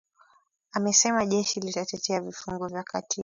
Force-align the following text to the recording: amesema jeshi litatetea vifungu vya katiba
amesema 0.71 1.25
jeshi 1.25 1.59
litatetea 1.59 2.21
vifungu 2.21 2.67
vya 2.67 2.83
katiba 2.83 3.19